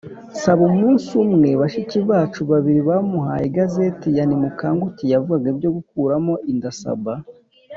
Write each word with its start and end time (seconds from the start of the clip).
Saba 0.41 0.61
Umunsi 0.71 1.09
umwe 1.25 1.49
bashiki 1.61 1.97
bacu 2.09 2.41
babiri 2.51 2.81
bamuhaye 2.89 3.43
igazeti 3.49 4.07
ya 4.17 4.23
Nimukanguke 4.27 5.03
yavugaga 5.13 5.47
ibyo 5.53 5.69
gukuramo 5.77 6.33
inda 6.51 6.71
Saba 6.81 7.13